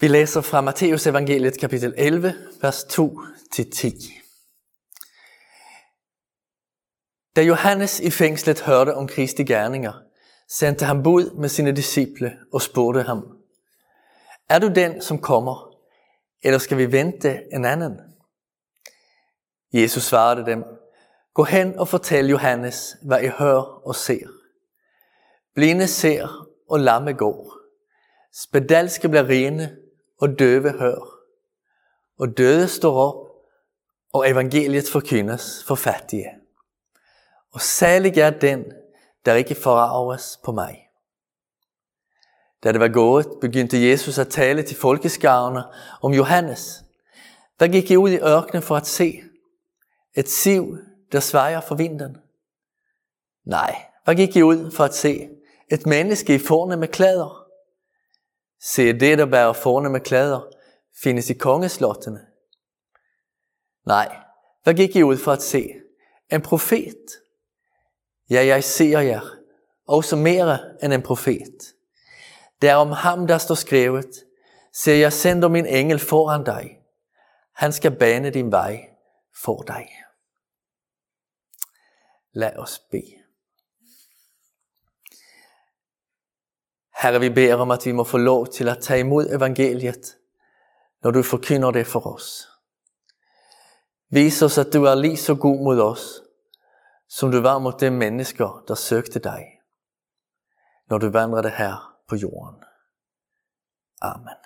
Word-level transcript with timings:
Vi 0.00 0.08
læser 0.08 0.40
fra 0.40 0.60
Matteus 0.60 1.06
evangeliet 1.06 1.58
kapitel 1.58 1.94
11, 1.96 2.34
vers 2.62 2.84
2-10. 2.84 4.12
Da 7.36 7.42
Johannes 7.42 8.00
i 8.00 8.10
fængslet 8.10 8.60
hørte 8.60 8.94
om 8.94 9.08
Kristi 9.08 9.44
gerninger, 9.44 9.92
sendte 10.48 10.84
han 10.84 11.02
bud 11.02 11.30
med 11.40 11.48
sine 11.48 11.72
disciple 11.72 12.38
og 12.52 12.62
spurgte 12.62 13.02
ham, 13.02 13.38
Er 14.48 14.58
du 14.58 14.68
den, 14.74 15.02
som 15.02 15.18
kommer, 15.18 15.74
eller 16.42 16.58
skal 16.58 16.78
vi 16.78 16.92
vente 16.92 17.40
en 17.52 17.64
anden? 17.64 18.00
Jesus 19.72 20.02
svarede 20.02 20.46
dem, 20.46 20.64
Gå 21.34 21.44
hen 21.44 21.78
og 21.78 21.88
fortæl 21.88 22.26
Johannes, 22.26 22.96
hvad 23.02 23.22
I 23.22 23.28
hører 23.28 23.86
og 23.86 23.94
ser. 23.94 24.26
Blinde 25.54 25.86
ser 25.86 26.48
og 26.70 26.80
lamme 26.80 27.12
går. 27.12 27.58
Spedalske 28.32 29.08
bliver 29.08 29.28
rene 29.28 29.77
og 30.18 30.38
døve 30.38 30.70
hører, 30.78 31.18
Og 32.18 32.38
døde 32.38 32.68
står 32.68 32.94
op, 32.94 33.28
og 34.12 34.30
evangeliet 34.30 34.88
forkyndes 34.92 35.64
for 35.66 35.74
fattige. 35.74 36.30
Og 37.52 37.60
særlig 37.60 38.18
er 38.18 38.30
den, 38.30 38.64
der 39.24 39.34
ikke 39.34 39.54
forarves 39.54 40.40
på 40.44 40.52
mig. 40.52 40.88
Da 42.64 42.72
det 42.72 42.80
var 42.80 42.88
gået, 42.88 43.26
begyndte 43.40 43.88
Jesus 43.88 44.18
at 44.18 44.28
tale 44.28 44.62
til 44.62 44.76
folkeskarne 44.76 45.62
om 46.02 46.12
Johannes, 46.12 46.84
der 47.60 47.68
gik 47.68 47.98
ud 47.98 48.10
i 48.10 48.18
ørkenen 48.18 48.62
for 48.62 48.76
at 48.76 48.86
se 48.86 49.20
et 50.14 50.28
siv, 50.28 50.78
der 51.12 51.20
svejer 51.20 51.60
for 51.60 51.74
vinden. 51.74 52.16
Nej, 53.44 53.84
hvad 54.04 54.14
gik 54.14 54.36
I 54.36 54.42
ud 54.42 54.70
for 54.70 54.84
at 54.84 54.94
se 54.94 55.28
et 55.72 55.86
menneske 55.86 56.34
i 56.34 56.38
forne 56.38 56.76
med 56.76 56.88
klæder. 56.88 57.47
Se 58.62 58.92
det, 58.92 59.18
der 59.18 59.26
bærer 59.26 59.52
forne 59.52 59.90
med 59.90 60.00
klæder, 60.00 60.40
findes 61.02 61.30
i 61.30 61.34
kongeslottene. 61.34 62.26
Nej, 63.86 64.16
hvad 64.62 64.74
gik 64.74 64.96
I 64.96 65.02
ud 65.02 65.16
for 65.16 65.32
at 65.32 65.42
se 65.42 65.72
en 66.30 66.42
profet, 66.42 66.96
Ja, 68.30 68.46
jeg 68.46 68.64
ser 68.64 69.00
jer, 69.00 69.20
også 69.86 70.16
mere 70.16 70.58
end 70.82 70.92
en 70.92 71.02
profet. 71.02 71.74
Det 72.62 72.70
er 72.70 72.74
om 72.74 72.90
ham, 72.90 73.26
der 73.26 73.38
står 73.38 73.54
skrevet, 73.54 74.24
Se, 74.72 74.90
jeg 74.90 75.12
sender 75.12 75.48
min 75.48 75.66
engel 75.66 75.98
foran 75.98 76.44
dig. 76.44 76.78
Han 77.54 77.72
skal 77.72 77.96
bane 77.96 78.30
din 78.30 78.52
vej 78.52 78.88
for 79.42 79.62
dig. 79.62 79.88
Lad 82.32 82.56
os 82.56 82.78
bede. 82.90 83.14
Herre, 86.98 87.20
vi 87.20 87.28
beder 87.28 87.54
om, 87.54 87.70
at 87.70 87.86
vi 87.86 87.92
må 87.92 88.04
få 88.04 88.18
lov 88.18 88.46
til 88.46 88.68
at 88.68 88.78
tage 88.78 89.00
imod 89.00 89.26
evangeliet, 89.26 90.16
når 91.02 91.10
du 91.10 91.22
forkynder 91.22 91.70
det 91.70 91.86
for 91.86 92.14
os. 92.14 92.48
Vis 94.10 94.42
os, 94.42 94.58
at 94.58 94.72
du 94.72 94.84
er 94.84 94.94
lige 94.94 95.16
så 95.16 95.34
god 95.34 95.64
mod 95.64 95.80
os, 95.80 96.22
som 97.08 97.30
du 97.30 97.40
var 97.40 97.58
mod 97.58 97.72
de 97.80 97.90
mennesker, 97.90 98.64
der 98.68 98.74
søgte 98.74 99.18
dig, 99.18 99.44
når 100.90 100.98
du 100.98 101.10
vandrede 101.10 101.50
her 101.50 101.96
på 102.08 102.16
jorden. 102.16 102.64
Amen. 104.02 104.36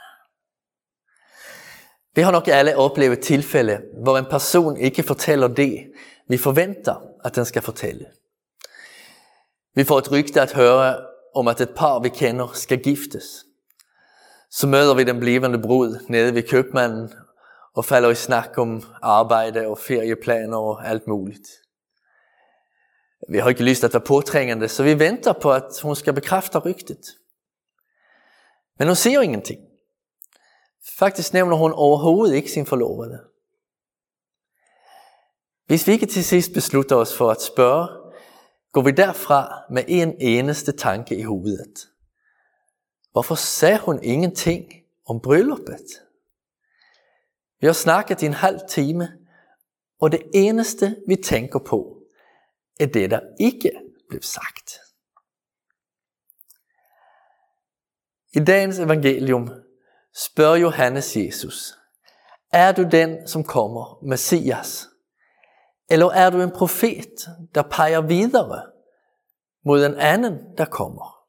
Vi 2.14 2.22
har 2.22 2.32
nok 2.32 2.48
alle 2.48 2.76
oplevet 2.76 3.20
tilfælde, 3.20 3.82
hvor 4.02 4.18
en 4.18 4.26
person 4.30 4.76
ikke 4.76 5.02
fortæller 5.02 5.48
det, 5.48 5.92
vi 6.28 6.38
forventer, 6.38 6.96
at 7.24 7.34
den 7.34 7.44
skal 7.44 7.62
fortælle. 7.62 8.06
Vi 9.74 9.84
får 9.84 9.98
et 9.98 10.12
rygte 10.12 10.40
at 10.40 10.52
høre 10.52 11.11
om, 11.34 11.48
at 11.48 11.60
et 11.60 11.74
par, 11.76 11.98
vi 11.98 12.08
kender, 12.08 12.48
skal 12.54 12.82
giftes. 12.82 13.44
Så 14.50 14.66
møder 14.66 14.94
vi 14.94 15.04
den 15.04 15.20
blivende 15.20 15.62
brud 15.62 16.06
nede 16.08 16.34
ved 16.34 16.42
købmanden 16.42 17.12
og 17.74 17.84
falder 17.84 18.10
i 18.10 18.14
snak 18.14 18.58
om 18.58 18.82
arbejde 19.02 19.66
og 19.66 19.78
ferieplaner 19.78 20.56
og 20.56 20.88
alt 20.88 21.06
muligt. 21.06 21.48
Vi 23.28 23.38
har 23.38 23.48
ikke 23.48 23.64
lyst 23.64 23.84
at 23.84 23.94
være 23.94 24.02
påtrængende, 24.02 24.68
så 24.68 24.82
vi 24.82 24.98
venter 24.98 25.32
på, 25.32 25.52
at 25.52 25.80
hun 25.82 25.96
skal 25.96 26.12
bekræfte 26.12 26.58
rygtet. 26.58 27.00
Men 28.78 28.88
hun 28.88 28.96
siger 28.96 29.20
ingenting. 29.20 29.60
Faktisk 30.98 31.32
nævner 31.32 31.56
hun 31.56 31.72
overhovedet 31.72 32.34
ikke 32.34 32.50
sin 32.50 32.66
forlovede. 32.66 33.20
Hvis 35.66 35.86
vi 35.86 35.92
ikke 35.92 36.06
til 36.06 36.24
sidst 36.24 36.52
beslutter 36.54 36.96
os 36.96 37.16
for 37.16 37.30
at 37.30 37.42
spørge, 37.42 38.01
går 38.72 38.82
vi 38.82 38.90
derfra 38.90 39.64
med 39.70 39.84
en 39.88 40.14
eneste 40.20 40.72
tanke 40.72 41.16
i 41.16 41.22
hovedet. 41.22 41.88
Hvorfor 43.12 43.34
sagde 43.34 43.78
hun 43.78 44.02
ingenting 44.02 44.72
om 45.06 45.20
brylluppet? 45.20 45.86
Vi 47.60 47.66
har 47.66 47.74
snakket 47.74 48.22
i 48.22 48.26
en 48.26 48.34
halv 48.34 48.60
time, 48.68 49.08
og 50.00 50.12
det 50.12 50.22
eneste 50.34 50.96
vi 51.08 51.16
tænker 51.16 51.58
på, 51.58 51.98
er 52.80 52.86
det, 52.86 53.10
der 53.10 53.20
ikke 53.40 53.70
blev 54.08 54.22
sagt. 54.22 54.78
I 58.34 58.44
dagens 58.44 58.78
evangelium 58.78 59.50
spørger 60.14 60.56
Johannes 60.56 61.16
Jesus, 61.16 61.74
er 62.52 62.72
du 62.72 62.88
den, 62.92 63.28
som 63.28 63.44
kommer, 63.44 63.98
Messias? 64.02 64.91
Eller 65.92 66.06
er 66.06 66.30
du 66.30 66.42
en 66.42 66.50
profet, 66.50 67.28
der 67.54 67.62
peger 67.62 68.00
videre 68.00 68.66
mod 69.64 69.86
en 69.86 69.94
anden, 69.94 70.56
der 70.58 70.64
kommer? 70.64 71.26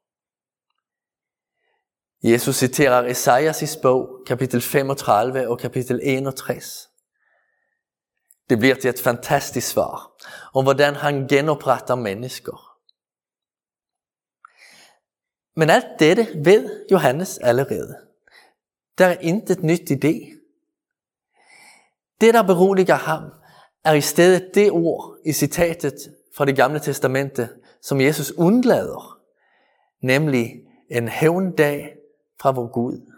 Jesus 2.24 2.56
citerer 2.56 3.10
Esajas 3.10 3.78
bog, 3.82 4.24
kapitel 4.28 4.62
35 4.62 5.50
og 5.50 5.60
kapitel 5.60 6.00
61. 6.04 6.90
Det 8.50 8.60
bliver 8.60 8.76
til 8.76 8.90
et 8.90 9.00
fantastisk 9.00 9.68
svar 9.68 10.12
om 10.54 10.64
hvordan 10.64 10.96
han 10.96 11.28
genopretter 11.28 11.96
mennesker. 11.96 12.78
Men 15.56 15.70
alt 15.70 16.00
dette 16.00 16.28
ved 16.46 16.88
Johannes 16.92 17.38
allerede. 17.38 17.96
Der 18.98 19.06
er 19.06 19.20
intet 19.20 19.64
nyt 19.64 19.92
i 19.92 19.96
det. 19.96 20.42
Det, 22.22 22.34
der 22.34 22.44
beroliger 22.44 22.96
ham, 22.96 23.43
er 23.86 23.94
i 23.94 24.02
stedet 24.02 24.50
det 24.56 24.72
ord 24.72 25.18
i 25.26 25.34
citatet 25.34 25.94
fra 26.38 26.46
det 26.46 26.56
gamle 26.56 26.80
testamente, 26.80 27.50
som 27.82 28.02
Jesus 28.02 28.32
undlader, 28.32 29.20
nemlig 30.02 30.54
en 30.92 31.08
hævndag 31.08 31.96
fra 32.42 32.52
vor 32.52 32.68
Gud. 32.68 33.14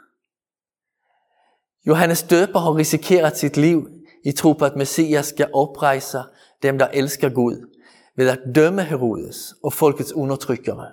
Johannes 1.88 2.24
døber 2.24 2.60
har 2.60 2.76
risikeret 2.76 3.38
sit 3.38 3.58
liv 3.58 3.90
i 4.24 4.32
tro 4.32 4.54
på, 4.54 4.66
at 4.66 4.76
Messias 4.76 5.26
skal 5.26 5.50
oprejse 5.54 6.24
dem, 6.64 6.78
der 6.78 6.88
elsker 6.88 7.30
Gud, 7.30 7.72
ved 8.16 8.30
at 8.30 8.40
dømme 8.56 8.84
Herodes 8.84 9.56
og 9.64 9.74
folkets 9.74 10.14
undertrykkere. 10.14 10.92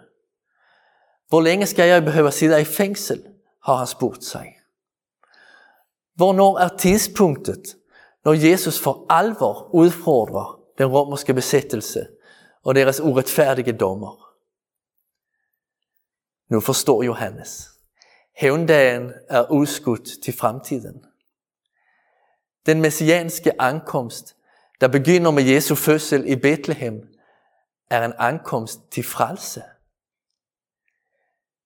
Hvor 1.29 1.41
længe 1.41 1.67
skal 1.67 1.89
jeg 1.89 2.05
behøve 2.05 2.31
sidde 2.31 2.61
i 2.61 2.65
fængsel, 2.65 3.23
har 3.65 3.75
han 3.75 3.87
spurgt 3.87 4.25
sig. 4.25 4.53
Hvornår 6.15 6.59
er 6.59 6.69
tidspunktet, 6.69 7.77
når 8.25 8.33
Jesus 8.33 8.81
for 8.81 9.07
alvor 9.11 9.75
udfordrer 9.75 10.61
den 10.79 10.87
romerske 10.87 11.35
besættelse 11.35 12.07
og 12.63 12.75
deres 12.75 13.01
uretfærdige 13.01 13.73
dommer? 13.73 14.35
Nu 16.49 16.61
forstår 16.61 17.03
Johannes. 17.03 17.69
Hævndagen 18.37 19.13
er 19.29 19.51
udskudt 19.51 20.23
til 20.23 20.35
fremtiden. 20.35 21.05
Den 22.67 22.81
messianske 22.81 23.63
ankomst, 23.63 24.37
der 24.81 24.89
begynder 24.89 25.31
med 25.31 25.43
Jesu 25.43 25.75
fødsel 25.75 26.29
i 26.31 26.37
Bethlehem, 26.37 27.09
er 27.91 28.05
en 28.05 28.13
ankomst 28.19 28.81
til 28.91 29.05
frelse. 29.05 29.63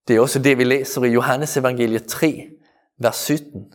Det 0.08 0.16
er 0.16 0.20
også 0.20 0.38
det, 0.38 0.58
vi 0.58 0.64
læser 0.64 1.04
i 1.04 1.08
Johannes 1.08 1.56
evangeliet 1.56 2.06
3, 2.06 2.50
vers 2.98 3.16
17. 3.16 3.72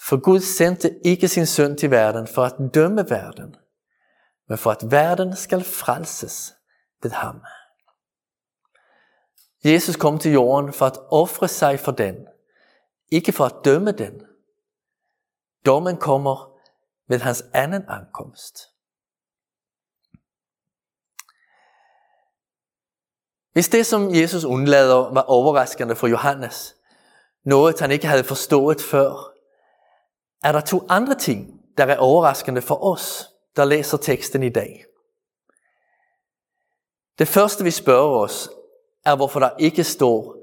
For 0.00 0.20
Gud 0.20 0.40
sendte 0.40 1.06
ikke 1.06 1.28
sin 1.28 1.46
søn 1.46 1.76
til 1.76 1.90
verden 1.90 2.26
for 2.26 2.44
at 2.44 2.74
dømme 2.74 3.10
verden, 3.10 3.56
men 4.48 4.58
for 4.58 4.70
at 4.70 4.90
verden 4.90 5.36
skal 5.36 5.64
frelses 5.64 6.54
ved 7.02 7.10
ham. 7.10 7.40
Jesus 9.64 9.96
kom 9.96 10.18
til 10.18 10.32
jorden 10.32 10.72
for 10.72 10.86
at 10.86 10.98
ofre 11.10 11.48
sig 11.48 11.80
for 11.80 11.92
den, 11.92 12.14
ikke 13.10 13.32
for 13.32 13.44
at 13.44 13.54
dømme 13.64 13.92
den. 13.92 14.22
Dommen 15.66 15.96
kommer 15.96 16.60
ved 17.08 17.18
hans 17.18 17.44
anden 17.54 17.84
ankomst. 17.88 18.58
Hvis 23.52 23.68
det, 23.68 23.86
som 23.86 24.14
Jesus 24.14 24.44
undlader, 24.44 25.14
var 25.14 25.22
overraskende 25.22 25.96
for 25.96 26.06
Johannes, 26.06 26.74
noget 27.44 27.80
han 27.80 27.90
ikke 27.90 28.06
havde 28.06 28.24
forstået 28.24 28.80
før, 28.80 29.37
er 30.42 30.52
der 30.52 30.60
to 30.60 30.86
andre 30.88 31.14
ting, 31.14 31.60
der 31.78 31.84
er 31.84 31.96
overraskende 31.96 32.62
for 32.62 32.84
os, 32.84 33.28
der 33.56 33.64
læser 33.64 33.96
teksten 33.96 34.42
i 34.42 34.48
dag. 34.48 34.84
Det 37.18 37.28
første, 37.28 37.64
vi 37.64 37.70
spørger 37.70 38.18
os, 38.18 38.50
er, 39.04 39.16
hvorfor 39.16 39.40
der 39.40 39.50
ikke 39.58 39.84
står 39.84 40.36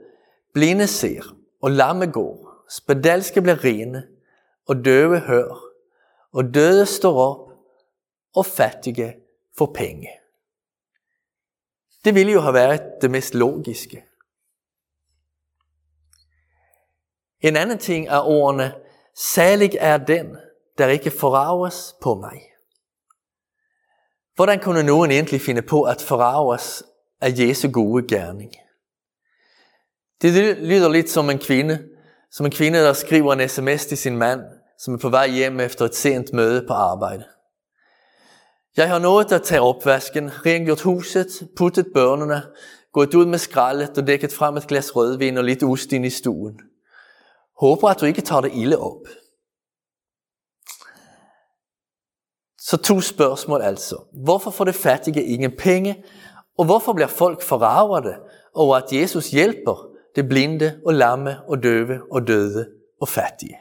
blinde 0.54 0.88
ser 0.88 1.36
og 1.62 1.72
lamme 1.72 2.12
går, 2.12 2.66
spedalske 2.70 3.42
bliver 3.42 3.64
rene, 3.64 4.08
og 4.68 4.86
døve 4.86 5.20
hører, 5.20 5.62
og 6.32 6.54
døde 6.54 6.86
står 6.86 7.18
op, 7.18 7.52
og 8.36 8.46
fattige 8.46 9.16
får 9.58 9.72
penge. 9.76 10.10
Det 12.06 12.16
ville 12.16 12.32
jo 12.32 12.40
have 12.40 12.54
været 12.54 12.82
det 13.02 13.12
mest 13.12 13.34
logiske. 13.34 14.06
En 17.42 17.56
anden 17.56 17.78
ting 17.78 18.08
er 18.08 18.20
ordene, 18.20 18.74
salig 19.18 19.72
er 19.80 19.98
den, 19.98 20.38
der 20.78 20.88
ikke 20.88 21.12
forarves 21.12 21.96
på 22.02 22.16
mig. 22.16 22.42
Hvordan 24.36 24.60
kunne 24.60 24.84
nogen 24.84 25.12
egentlig 25.12 25.42
finde 25.42 25.62
på 25.62 25.84
at 25.84 26.02
forarves 26.02 26.84
af 27.22 27.34
Jesu 27.38 27.72
gode 27.72 28.08
gerning? 28.08 28.52
Det 30.22 30.58
lyder 30.58 30.90
lidt 30.90 31.10
som 31.10 31.30
en 31.30 31.40
kvinde, 31.40 31.84
som 32.32 32.46
en 32.46 32.52
kvinde, 32.52 32.80
der 32.80 32.94
skriver 32.94 33.34
en 33.34 33.50
sms 33.50 33.86
til 33.86 33.98
sin 33.98 34.18
mand, 34.18 34.42
som 34.80 34.94
er 34.94 34.98
på 34.98 35.10
vej 35.10 35.28
hjem 35.28 35.60
efter 35.60 35.86
et 35.86 35.96
sent 35.96 36.34
møde 36.34 36.68
på 36.68 36.74
arbejde. 36.74 37.24
Jeg 38.78 38.90
har 38.90 39.00
nået 39.00 39.32
at 39.32 39.44
tage 39.44 39.62
opvasken, 39.62 40.46
rengjort 40.46 40.82
huset, 40.82 41.28
puttet 41.58 41.88
børnene, 41.94 42.42
gået 42.94 43.14
ud 43.14 43.26
med 43.26 43.38
skraldet 43.38 43.98
og 43.98 44.08
dækket 44.08 44.34
frem 44.34 44.58
et 44.58 44.68
glas 44.68 44.96
rødvin 44.96 45.38
og 45.38 45.44
lidt 45.44 45.64
ost 45.64 45.94
ind 45.94 46.06
i 46.06 46.10
stuen. 46.10 46.60
Håber, 47.60 47.90
at 47.90 48.00
du 48.00 48.06
ikke 48.06 48.22
tager 48.22 48.42
det 48.42 48.52
ilde 48.54 48.78
op. 48.78 49.08
Så 52.60 52.78
to 52.78 53.02
spørgsmål 53.02 53.62
altså. 53.62 54.04
Hvorfor 54.24 54.52
får 54.52 54.66
det 54.66 54.76
fattige 54.76 55.24
ingen 55.24 55.58
penge? 55.58 56.06
Og 56.58 56.66
hvorfor 56.66 56.94
bliver 56.94 57.08
folk 57.08 57.42
forarvet 57.42 58.20
over, 58.54 58.76
at 58.76 58.92
Jesus 58.92 59.32
hjælper 59.32 59.88
det 60.16 60.30
blinde 60.30 60.82
og 60.86 60.94
lamme 60.94 61.44
og 61.48 61.64
døve 61.64 62.02
og 62.12 62.28
døde 62.28 62.72
og 63.02 63.08
fattige? 63.08 63.58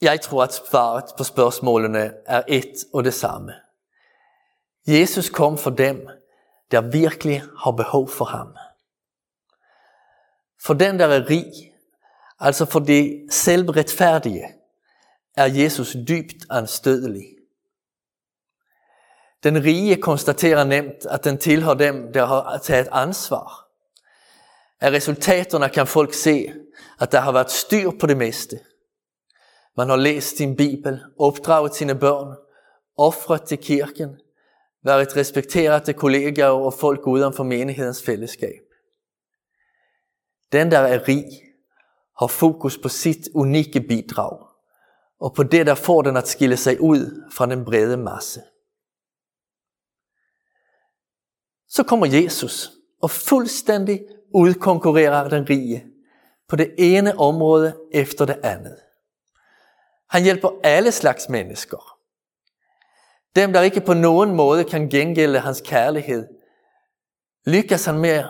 Jeg 0.00 0.20
tror, 0.20 0.42
at 0.42 0.54
svaret 0.54 1.04
på 1.18 1.24
spørgsmålene 1.24 2.12
er 2.26 2.42
et 2.48 2.74
og 2.94 3.04
det 3.04 3.14
samme. 3.14 3.52
Jesus 4.86 5.30
kom 5.30 5.58
for 5.58 5.70
dem, 5.70 6.08
der 6.70 6.80
virkelig 6.80 7.42
har 7.58 7.70
behov 7.70 8.08
for 8.08 8.24
ham. 8.24 8.56
For 10.66 10.74
den, 10.74 10.98
der 10.98 11.06
er 11.06 11.30
rig, 11.30 11.52
altså 12.40 12.64
for 12.64 12.78
de 12.78 13.26
selvretfærdige, 13.30 14.44
er 15.36 15.44
Jesus 15.44 15.96
dybt 16.08 16.46
anstødelig. 16.50 17.24
Den 19.42 19.64
rige 19.64 19.96
konstaterer 19.96 20.64
nemt, 20.64 21.06
at 21.10 21.24
den 21.24 21.38
tilhører 21.38 21.74
dem, 21.74 22.12
der 22.12 22.26
har 22.26 22.58
taget 22.58 22.88
ansvar. 22.92 23.68
Af 24.80 24.90
resultaterne 24.90 25.68
kan 25.68 25.86
folk 25.86 26.14
se, 26.14 26.52
at 27.00 27.12
der 27.12 27.20
har 27.20 27.32
været 27.32 27.50
styr 27.50 27.90
på 28.00 28.06
det 28.06 28.16
meste. 28.16 28.60
Man 29.76 29.88
har 29.88 29.96
læst 29.96 30.36
sin 30.36 30.56
bibel, 30.56 31.00
opdraget 31.18 31.74
sine 31.74 31.94
børn, 31.94 32.36
offret 32.96 33.42
til 33.42 33.58
kirken, 33.58 34.20
været 34.84 35.16
respekteret 35.16 35.82
til 35.82 35.94
kollegaer 35.94 36.48
og 36.48 36.74
folk 36.74 37.06
uden 37.06 37.32
for 37.32 37.44
menighedens 37.44 38.02
fællesskab. 38.02 38.65
Den, 40.56 40.70
der 40.70 40.78
er 40.78 41.08
rig, 41.08 41.24
har 42.18 42.26
fokus 42.26 42.78
på 42.78 42.88
sit 42.88 43.28
unikke 43.34 43.80
bidrag, 43.80 44.46
og 45.20 45.34
på 45.34 45.42
det, 45.42 45.66
der 45.66 45.74
får 45.74 46.02
den 46.02 46.16
at 46.16 46.28
skille 46.28 46.56
sig 46.56 46.80
ud 46.80 47.30
fra 47.32 47.46
den 47.46 47.64
brede 47.64 47.96
masse. 47.96 48.42
Så 51.68 51.82
kommer 51.82 52.06
Jesus 52.06 52.72
og 53.02 53.10
fuldstændig 53.10 54.04
udkonkurrerer 54.34 55.28
den 55.28 55.48
rige 55.50 55.86
på 56.48 56.56
det 56.56 56.74
ene 56.78 57.18
område 57.18 57.76
efter 57.92 58.24
det 58.24 58.40
andet. 58.42 58.76
Han 60.08 60.22
hjælper 60.22 60.50
alle 60.64 60.92
slags 60.92 61.28
mennesker. 61.28 61.98
Dem, 63.36 63.52
der 63.52 63.60
ikke 63.60 63.80
på 63.80 63.94
nogen 63.94 64.34
måde 64.34 64.64
kan 64.64 64.88
gengælde 64.88 65.38
hans 65.38 65.60
kærlighed, 65.60 66.28
lykkes 67.46 67.84
han 67.84 67.98
med 67.98 68.24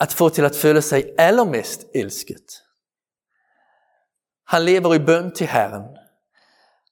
at 0.00 0.12
få 0.12 0.28
til 0.28 0.44
at 0.44 0.56
føle 0.56 0.82
sig 0.82 1.04
allermest 1.18 1.86
elsket. 1.94 2.62
Han 4.46 4.62
lever 4.62 4.94
i 4.94 4.98
bøn 4.98 5.34
til 5.34 5.46
Herren. 5.46 5.82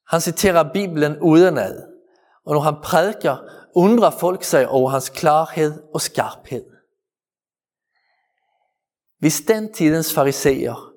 Han 0.08 0.20
citerer 0.20 0.72
Bibelen 0.72 1.18
udenad, 1.20 1.82
og 2.46 2.54
når 2.54 2.60
han 2.60 2.74
prædiker, 2.82 3.36
undrer 3.74 4.10
folk 4.10 4.44
sig 4.44 4.68
over 4.68 4.90
hans 4.90 5.08
klarhed 5.08 5.82
og 5.94 6.00
skarphed. 6.00 6.64
Hvis 9.18 9.40
den 9.40 9.72
tidens 9.72 10.14
fariseer 10.14 10.92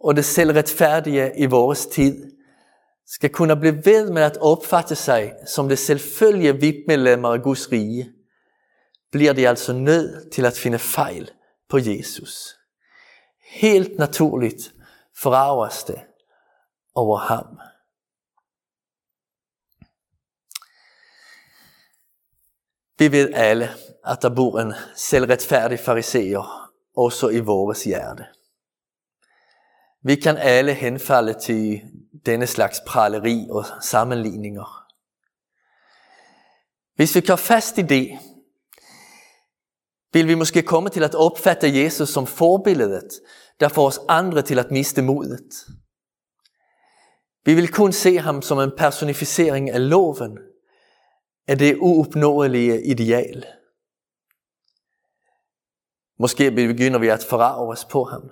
og 0.00 0.16
det 0.16 0.24
selvretfærdige 0.24 1.32
i 1.38 1.46
vores 1.46 1.86
tid 1.86 2.32
skal 3.06 3.30
kunne 3.30 3.56
blive 3.56 3.84
ved 3.84 4.10
med 4.10 4.22
at 4.22 4.36
opfatte 4.36 4.94
sig 4.94 5.32
som 5.46 5.68
det 5.68 5.78
selvfølgelige 5.78 6.60
VIP-medlemmer 6.60 7.28
af 7.28 7.42
Guds 7.42 7.72
rige, 7.72 8.12
bliver 9.12 9.32
de 9.32 9.48
altså 9.48 9.72
nødt 9.72 10.32
til 10.32 10.44
at 10.44 10.56
finde 10.56 10.78
fejl 10.78 11.30
på 11.68 11.78
Jesus. 11.78 12.56
Helt 13.50 13.98
naturligt 13.98 14.74
forarves 15.16 15.84
det 15.84 16.00
over 16.94 17.18
ham. 17.18 17.58
Vi 22.98 23.12
ved 23.12 23.32
alle, 23.34 23.68
at 24.04 24.22
der 24.22 24.34
bor 24.34 24.60
en 24.60 24.74
selvretfærdig 24.96 25.80
fariseer 25.80 26.72
også 26.96 27.28
i 27.28 27.40
vores 27.40 27.84
hjerte. 27.84 28.26
Vi 30.02 30.16
kan 30.16 30.36
alle 30.36 30.74
henfalde 30.74 31.34
til 31.40 31.82
denne 32.26 32.46
slags 32.46 32.80
praleri 32.86 33.48
og 33.50 33.64
sammenligninger. 33.82 34.86
Hvis 36.94 37.14
vi 37.14 37.20
kører 37.20 37.36
fast 37.36 37.78
i 37.78 37.82
det, 37.82 38.18
vil 40.12 40.28
vi 40.28 40.34
måske 40.34 40.62
komme 40.62 40.88
til 40.88 41.02
at 41.02 41.14
opfatte 41.14 41.82
Jesus 41.82 42.08
som 42.08 42.26
forbilledet, 42.26 43.20
der 43.60 43.68
får 43.68 43.86
os 43.86 44.00
andre 44.08 44.42
til 44.42 44.58
at 44.58 44.70
miste 44.70 45.02
modet. 45.02 45.66
Vi 47.44 47.54
vil 47.54 47.72
kun 47.72 47.92
se 47.92 48.18
ham 48.18 48.42
som 48.42 48.58
en 48.58 48.72
personificering 48.76 49.70
af 49.70 49.88
loven, 49.88 50.38
af 51.46 51.58
det 51.58 51.76
uopnåelige 51.80 52.86
ideal. 52.86 53.46
Måske 56.18 56.50
begynder 56.50 56.98
vi 56.98 57.08
at 57.08 57.24
forarve 57.24 57.72
os 57.72 57.84
på 57.84 58.04
ham. 58.04 58.30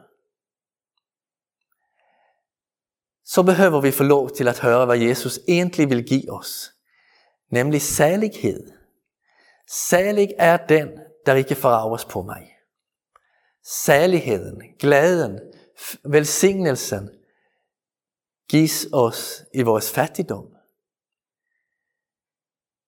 så 3.25 3.43
behøver 3.43 3.81
vi 3.81 3.91
få 3.91 4.03
lov 4.03 4.31
til 4.31 4.49
at 4.49 4.59
høre, 4.59 4.87
hvad 4.87 4.99
Jesus 4.99 5.41
egentlig 5.49 5.91
vil 5.91 6.05
give 6.05 6.33
os. 6.33 6.73
Nemlig 7.51 7.83
salighed. 7.83 8.73
Salig 9.71 10.29
er 10.39 10.57
den, 10.57 10.89
der 11.27 11.35
ikke 11.35 11.55
forarves 11.55 12.05
på 12.05 12.23
mig. 12.23 12.51
Særligheden, 13.63 14.63
glæden, 14.79 15.41
velsignelsen 16.05 17.11
gives 18.49 18.87
os 18.93 19.45
i 19.55 19.63
vores 19.63 19.91
fattigdom. 19.91 20.47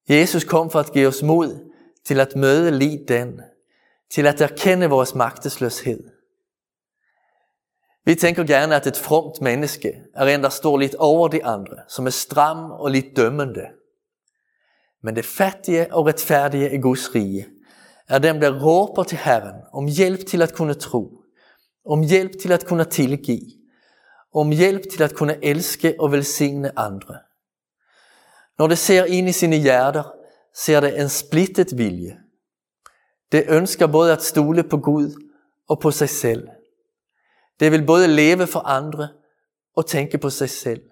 Jesus 0.09 0.45
kom 0.45 0.71
for 0.71 0.81
at 0.81 0.93
give 0.93 1.09
os 1.09 1.23
mod 1.23 1.73
til 2.05 2.21
at 2.21 2.37
møde 2.37 2.79
lige 2.79 3.05
den, 3.09 3.41
til 4.11 4.27
at 4.27 4.41
erkende 4.41 4.87
vores 4.87 5.15
magtesløshed, 5.15 6.17
vi 8.07 8.15
tænker 8.15 8.45
gerne, 8.45 8.77
at 8.77 8.87
et 8.87 8.97
fromt 8.97 9.41
menneske 9.41 10.03
er 10.15 10.25
en, 10.27 10.43
der 10.43 10.49
står 10.49 10.79
lidt 10.79 10.95
over 10.95 11.29
de 11.29 11.45
andre, 11.45 11.77
som 11.89 12.07
er 12.07 12.11
stram 12.11 12.71
og 12.71 12.91
lidt 12.91 13.17
dømmende. 13.17 13.67
Men 15.03 15.17
det 15.17 15.25
fattige 15.25 15.95
og 15.95 16.07
retfærdige 16.07 16.75
i 16.75 16.81
Guds 16.81 17.15
rige 17.15 17.47
er 18.09 18.19
dem, 18.19 18.41
der 18.41 18.65
råber 18.65 19.03
til 19.03 19.19
Herren 19.19 19.55
om 19.73 19.87
hjælp 19.87 20.27
til 20.27 20.43
at 20.43 20.55
kunne 20.55 20.75
tro, 20.75 21.23
om 21.87 22.03
hjælp 22.03 22.41
til 22.41 22.53
at 22.53 22.67
kunne 22.67 22.85
tilgive, 22.85 23.53
om 24.35 24.51
hjælp 24.51 24.83
til 24.93 25.03
at 25.03 25.15
kunne 25.15 25.45
elske 25.45 25.95
og 25.99 26.13
velsigne 26.13 26.79
andre. 26.79 27.19
Når 28.59 28.67
det 28.67 28.79
ser 28.79 29.05
ind 29.05 29.29
i 29.29 29.33
sine 29.33 29.57
hjerter, 29.57 30.13
ser 30.55 30.81
det 30.81 31.01
en 31.01 31.09
splittet 31.09 31.79
vilje. 31.79 32.19
Det 33.33 33.45
ønsker 33.49 33.87
både 33.87 34.13
at 34.13 34.23
stole 34.23 34.63
på 34.63 34.77
Gud 34.77 35.29
og 35.69 35.81
på 35.81 35.91
sig 35.91 36.09
selv. 36.09 36.49
Det 37.61 37.73
vil 37.73 37.87
både 37.87 38.09
leve 38.09 38.47
for 38.47 38.61
andre 38.61 39.09
og 39.77 39.87
tænke 39.87 40.19
på 40.19 40.31
sig 40.31 40.51
selv. 40.51 40.83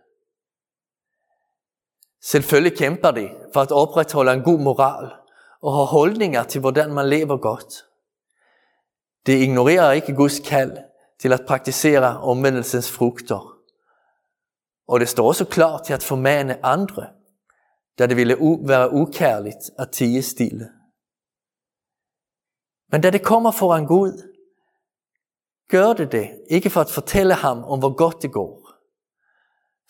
Selvfølgelig 2.23 2.79
kæmper 2.79 3.11
de 3.11 3.31
for 3.53 3.61
at 3.61 3.73
opretholde 3.73 4.33
en 4.33 4.43
god 4.43 4.59
moral 4.59 5.24
og 5.65 5.73
har 5.73 5.85
holdninger 5.85 6.43
til, 6.43 6.61
hvordan 6.61 6.93
man 6.93 7.09
lever 7.09 7.37
godt. 7.37 7.75
Det 9.27 9.43
ignorerer 9.43 9.93
ikke 9.93 10.15
Guds 10.15 10.41
kald 10.41 10.79
til 11.21 11.33
at 11.33 11.45
praktisere 11.49 12.21
omvendelsens 12.21 12.93
frugter. 12.93 13.59
Og 14.89 15.01
det 15.01 15.09
står 15.09 15.27
også 15.29 15.45
klart 15.45 15.85
til 15.85 15.93
at 15.93 16.03
formane 16.03 16.65
andre, 16.65 17.07
da 17.99 18.07
det 18.07 18.17
ville 18.17 18.37
være 18.69 18.93
ukærligt 18.93 19.71
at 19.79 19.91
tige 19.91 20.23
stille. 20.23 20.71
Men 22.93 23.01
da 23.01 23.11
det 23.11 23.25
kommer 23.25 23.51
foran 23.51 23.87
Gud, 23.87 24.13
gør 25.69 25.93
det 25.93 26.13
det, 26.13 26.31
ikke 26.51 26.71
for 26.71 26.81
at 26.81 26.91
fortælle 26.91 27.35
ham 27.35 27.65
om 27.65 27.79
hvor 27.79 27.97
godt 27.97 28.23
det 28.23 28.33
går. 28.33 28.71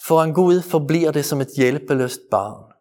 Foran 0.06 0.32
Gud 0.32 0.62
forbliver 0.62 1.10
det 1.10 1.24
som 1.24 1.40
et 1.40 1.50
hjælpeløst 1.56 2.20
barn, 2.30 2.72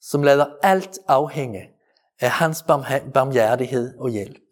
som 0.00 0.22
lader 0.22 0.46
alt 0.62 0.98
afhænge 1.08 1.73
af 2.20 2.30
hans 2.30 2.62
barmhjertighed 3.14 3.98
og 3.98 4.10
hjælp. 4.10 4.42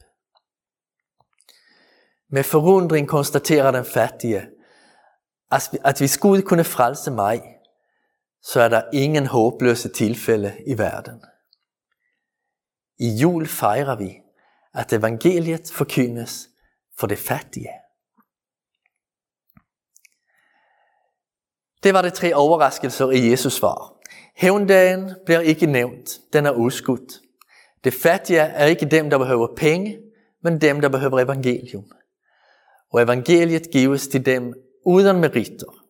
Med 2.30 2.42
forundring 2.42 3.08
konstaterer 3.08 3.70
den 3.70 3.84
fattige, 3.84 4.48
at 5.84 5.98
hvis 5.98 6.18
Gud 6.18 6.42
kunne 6.42 6.64
frelse 6.64 7.10
mig, 7.10 7.42
så 8.42 8.60
er 8.60 8.68
der 8.68 8.82
ingen 8.92 9.26
håbløse 9.26 9.88
tilfælde 9.88 10.56
i 10.66 10.78
verden. 10.78 11.22
I 12.98 13.08
jul 13.08 13.46
fejrer 13.46 13.96
vi, 13.96 14.18
at 14.74 14.92
evangeliet 14.92 15.70
forkyndes 15.72 16.48
for 16.98 17.06
det 17.06 17.18
fattige. 17.18 17.70
Det 21.82 21.94
var 21.94 22.02
de 22.02 22.10
tre 22.10 22.34
overraskelser 22.34 23.10
i 23.10 23.30
Jesus 23.30 23.52
svar. 23.52 23.94
Hævndagen 24.36 25.14
bliver 25.24 25.40
ikke 25.40 25.66
nævnt, 25.66 26.20
den 26.32 26.46
er 26.46 26.50
udskudt. 26.50 27.21
Det 27.84 27.94
fattige 27.94 28.40
er 28.40 28.66
ikke 28.66 28.86
dem, 28.86 29.10
der 29.10 29.18
behøver 29.18 29.54
penge, 29.56 29.98
men 30.42 30.60
dem, 30.60 30.80
der 30.80 30.88
behøver 30.88 31.20
evangelium. 31.20 31.84
Og 32.92 33.02
evangeliet 33.02 33.70
gives 33.72 34.08
til 34.08 34.26
dem 34.26 34.54
uden 34.86 35.20
meriter, 35.20 35.86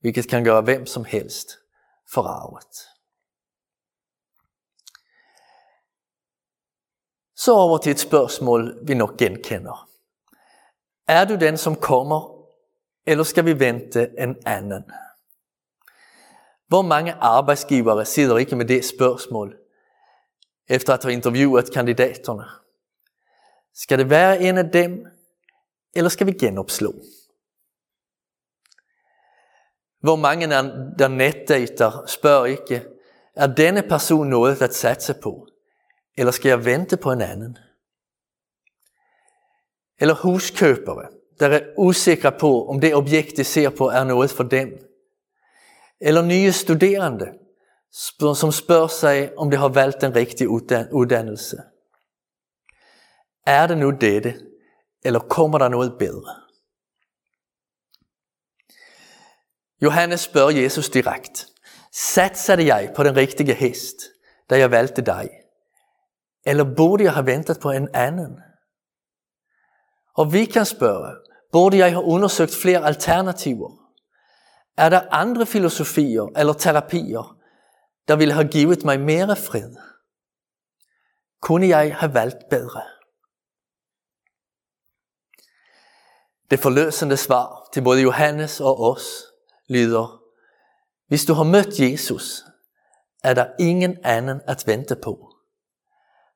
hvilket 0.00 0.28
kan 0.28 0.44
gøre 0.44 0.62
hvem 0.62 0.86
som 0.86 1.04
helst 1.04 1.48
forarvet. 2.12 2.76
Så 7.36 7.52
over 7.52 7.78
til 7.78 7.92
et 7.92 7.98
spørgsmål, 7.98 8.78
vi 8.86 8.94
nok 8.94 9.16
genkender. 9.16 9.88
Er 11.08 11.24
du 11.24 11.36
den, 11.36 11.56
som 11.56 11.76
kommer, 11.76 12.46
eller 13.06 13.24
skal 13.24 13.44
vi 13.44 13.60
vente 13.60 14.10
en 14.18 14.36
anden? 14.46 14.84
Hvor 16.68 16.82
mange 16.82 17.12
arbejdsgivere 17.12 18.04
sidder 18.04 18.36
ikke 18.38 18.56
med 18.56 18.64
det 18.64 18.84
spørgsmål, 18.84 19.59
efter 20.70 20.94
at 20.94 21.02
have 21.02 21.12
interviewet 21.12 21.72
kandidaterne? 21.72 22.44
Skal 23.74 23.98
det 23.98 24.10
være 24.10 24.40
en 24.40 24.58
af 24.58 24.70
dem, 24.72 25.06
eller 25.94 26.10
skal 26.10 26.26
vi 26.26 26.32
genopslå? 26.32 26.94
Hvor 30.00 30.16
mange 30.16 30.48
der 30.98 31.08
netdater 31.08 32.06
spørger 32.06 32.46
ikke, 32.46 32.84
er 33.36 33.46
denne 33.46 33.82
person 33.82 34.26
noget 34.26 34.62
at 34.62 34.74
satse 34.74 35.14
på? 35.22 35.46
Eller 36.16 36.32
skal 36.32 36.48
jeg 36.48 36.64
vente 36.64 36.96
på 36.96 37.12
en 37.12 37.20
anden? 37.20 37.58
Eller 40.00 40.14
huskøbere, 40.14 41.08
der 41.40 41.48
er 41.48 41.60
usikre 41.78 42.32
på, 42.32 42.68
om 42.68 42.80
det 42.80 42.94
objekt, 42.94 43.36
de 43.36 43.44
ser 43.44 43.70
på, 43.70 43.88
er 43.88 44.04
noget 44.04 44.30
for 44.30 44.44
dem. 44.44 44.68
Eller 46.00 46.22
nye 46.22 46.52
studerende, 46.52 47.26
som 48.34 48.52
spørger 48.52 48.88
sig, 48.88 49.38
om 49.38 49.50
de 49.50 49.56
har 49.56 49.68
valgt 49.68 50.00
den 50.00 50.14
rigtige 50.14 50.48
uddannelse. 50.92 51.56
Er 53.46 53.66
det 53.66 53.78
nu 53.78 53.90
dette, 53.90 54.34
eller 55.04 55.20
kommer 55.20 55.58
der 55.58 55.68
noget 55.68 55.98
bedre? 55.98 56.34
Johannes 59.82 60.20
spørger 60.20 60.50
Jesus 60.50 60.88
direkte. 60.88 61.46
Satsede 61.92 62.74
jeg 62.74 62.92
på 62.96 63.02
den 63.02 63.16
rigtige 63.16 63.54
hest, 63.54 63.96
da 64.50 64.58
jeg 64.58 64.70
valgte 64.70 65.02
dig? 65.02 65.30
Eller 66.46 66.74
burde 66.76 67.04
jeg 67.04 67.12
have 67.12 67.26
ventet 67.26 67.60
på 67.60 67.70
en 67.70 67.88
anden? 67.94 68.40
Og 70.16 70.32
vi 70.32 70.44
kan 70.44 70.64
spørge, 70.64 71.14
burde 71.52 71.76
jeg 71.76 71.90
have 71.90 72.04
undersøgt 72.04 72.54
flere 72.62 72.84
alternativer? 72.84 73.70
Er 74.76 74.88
der 74.88 75.00
andre 75.10 75.46
filosofier 75.46 76.26
eller 76.36 76.52
terapier, 76.52 77.39
der 78.10 78.16
ville 78.16 78.34
have 78.34 78.48
givet 78.48 78.84
mig 78.84 79.00
mere 79.00 79.36
fred? 79.36 79.76
Kunne 81.40 81.68
jeg 81.68 81.96
have 81.96 82.14
valgt 82.14 82.48
bedre? 82.50 82.82
Det 86.50 86.60
forløsende 86.60 87.16
svar 87.16 87.68
til 87.72 87.84
både 87.84 88.02
Johannes 88.02 88.60
og 88.60 88.80
os 88.80 89.24
lyder, 89.68 90.22
hvis 91.08 91.24
du 91.24 91.32
har 91.34 91.44
mødt 91.44 91.80
Jesus, 91.80 92.44
er 93.24 93.34
der 93.34 93.46
ingen 93.58 93.96
anden 94.04 94.40
at 94.46 94.66
vente 94.66 94.96
på. 94.96 95.34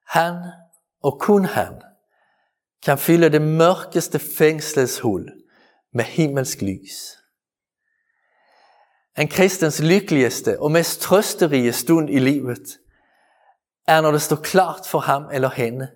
Han 0.07 0.35
og 1.03 1.21
kun 1.21 1.45
han 1.45 1.83
kan 2.83 2.99
fylde 2.99 3.31
det 3.31 3.43
mørkeste 3.43 4.19
fængselshul 4.19 5.33
med 5.93 6.05
himmelsk 6.05 6.63
lys. 6.63 7.24
En 9.19 9.29
kristens 9.29 9.81
lykkeligste 9.81 10.61
og 10.61 10.71
mest 10.71 11.01
trøsterige 11.01 11.73
stund 11.73 12.11
i 12.11 12.19
livet 12.19 12.79
er, 13.87 14.01
når 14.01 14.11
det 14.11 14.23
står 14.23 14.37
klart 14.37 14.87
for 14.87 14.99
ham 14.99 15.25
eller 15.33 15.51
hende, 15.51 15.89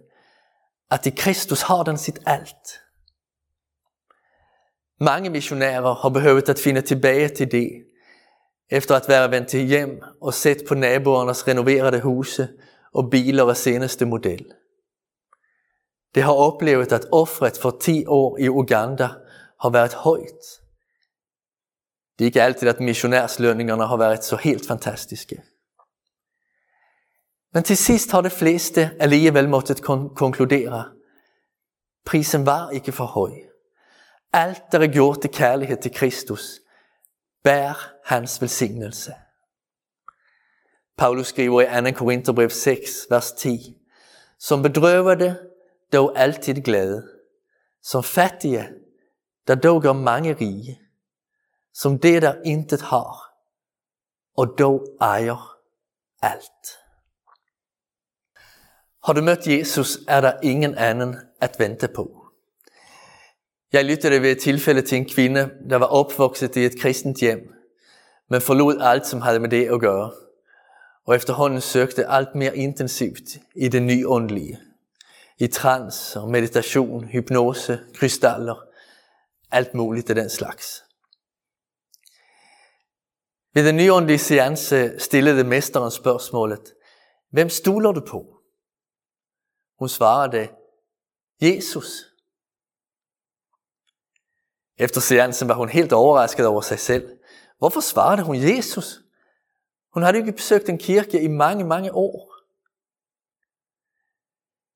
at 0.90 1.06
i 1.06 1.10
Kristus 1.10 1.62
har 1.62 1.82
den 1.82 1.98
sit 1.98 2.18
alt. 2.26 2.80
Mange 5.00 5.30
missionærer 5.30 5.94
har 5.94 6.08
behøvet 6.08 6.48
at 6.48 6.58
finde 6.58 6.80
tilbage 6.80 7.28
til 7.28 7.52
det, 7.52 7.70
efter 8.70 8.96
at 8.96 9.08
være 9.08 9.30
vendt 9.30 9.48
til 9.48 9.60
hjem 9.60 10.02
og 10.20 10.34
set 10.34 10.62
på 10.68 10.75
naboernes 10.75 11.48
renoverede 11.48 12.00
huse 12.00 12.48
og 12.94 13.10
biler 13.10 13.46
af 13.46 13.56
seneste 13.56 14.06
model. 14.06 14.46
Det 16.14 16.22
har 16.22 16.32
oplevet, 16.32 16.92
at 16.92 17.06
offret 17.12 17.58
for 17.62 17.76
10 17.80 18.06
år 18.06 18.38
i 18.38 18.48
Uganda 18.48 19.08
har 19.60 19.70
været 19.70 19.94
højt. 19.94 20.60
Det 22.18 22.25
er 22.25 22.26
ikke 22.26 22.42
altid, 22.42 22.68
at 22.68 22.80
missionærslønningerne 22.80 23.87
har 23.87 23.96
været 23.96 24.25
så 24.25 24.37
helt 24.37 24.66
fantastiske. 24.66 25.42
Men 27.54 27.62
til 27.62 27.76
sidst 27.76 28.10
har 28.10 28.20
de 28.20 28.30
fleste 28.30 28.90
alligevel 29.00 29.48
måttet 29.48 29.80
kon- 29.80 30.14
konkludere, 30.14 30.84
prisen 32.06 32.46
var 32.46 32.70
ikke 32.70 32.92
for 32.92 33.04
høj. 33.04 33.30
Alt, 34.32 34.62
der 34.72 34.78
er 34.78 34.92
gjort 34.92 35.25
i 35.25 35.28
kærlighed 35.28 35.76
til 35.76 35.94
Kristus, 35.94 36.60
bær 37.44 37.92
hans 38.04 38.42
velsignelse. 38.42 39.14
Paulus 40.96 41.26
skriver 41.26 41.88
i 41.88 41.92
2. 41.92 41.98
Korintherbrev 41.98 42.50
6, 42.50 43.06
vers 43.10 43.32
10, 43.32 43.76
som 44.38 44.62
bedrøvede, 44.62 45.38
dog 45.92 46.12
altid 46.16 46.54
glade, 46.54 47.08
som 47.82 48.02
fattige, 48.02 48.68
der 49.46 49.54
dog 49.54 49.82
gør 49.82 49.92
mange 49.92 50.32
rige, 50.32 50.80
som 51.80 51.99
det, 51.99 52.23
der 52.23 52.35
intet 52.44 52.80
har, 52.80 53.35
og 54.37 54.54
dog 54.58 54.87
ejer 55.00 55.56
alt. 56.23 56.78
Har 59.04 59.12
du 59.12 59.23
mødt 59.23 59.47
Jesus, 59.47 59.99
er 60.08 60.20
der 60.20 60.32
ingen 60.42 60.75
anden 60.75 61.16
at 61.40 61.56
vente 61.58 61.88
på. 61.88 62.25
Jeg 63.73 63.85
lyttede 63.85 64.23
ved 64.23 64.30
et 64.32 64.40
tilfælde 64.40 64.82
til 64.82 64.99
en 64.99 65.08
kvinde, 65.08 65.50
der 65.70 65.76
var 65.76 65.87
opvokset 65.87 66.56
i 66.56 66.64
et 66.64 66.80
kristent 66.80 67.20
hjem, 67.20 67.54
men 68.30 68.40
forlod 68.40 68.80
alt, 68.80 69.06
som 69.06 69.20
havde 69.20 69.40
med 69.40 69.49
det 69.49 69.68
at 69.68 69.80
gøre, 69.80 70.12
og 71.06 71.14
efterhånden 71.14 71.61
søgte 71.61 72.06
alt 72.06 72.35
mere 72.35 72.56
intensivt 72.56 73.25
i 73.56 73.68
det 73.68 73.82
nyåndelige, 73.82 74.58
i 75.38 75.47
trans 75.47 76.16
og 76.16 76.28
meditation, 76.28 77.04
hypnose, 77.04 77.80
krystaller, 77.94 78.64
alt 79.50 79.75
muligt 79.75 80.11
af 80.11 80.14
den 80.14 80.30
slags. 80.30 80.88
Ved 83.59 83.67
den 83.67 83.77
nyåndelige 83.77 84.19
seance 84.19 84.99
stillede 84.99 85.45
mesteren 85.45 85.91
spørgsmålet, 85.91 86.75
hvem 87.31 87.49
stoler 87.49 87.93
du 87.93 88.00
på? 88.00 88.41
Hun 89.79 89.88
svarede, 89.88 90.49
Jesus. 91.43 91.87
Efter 94.77 95.00
seancen 95.00 95.49
var 95.49 95.55
hun 95.55 95.69
helt 95.69 95.93
overrasket 95.93 96.47
over 96.47 96.61
sig 96.61 96.79
selv. 96.79 97.19
Hvorfor 97.59 97.81
svarede 97.81 98.23
hun 98.23 98.37
Jesus? 98.37 99.00
Hun 99.95 100.03
havde 100.03 100.19
ikke 100.19 100.33
besøgt 100.33 100.69
en 100.69 100.79
kirke 100.79 101.23
i 101.23 101.29
mange, 101.29 101.65
mange 101.65 101.95
år. 101.95 102.35